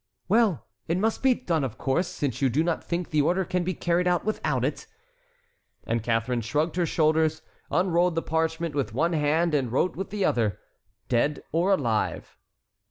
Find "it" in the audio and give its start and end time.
0.87-0.97, 4.65-4.87